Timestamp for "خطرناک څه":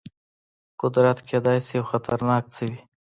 1.91-2.61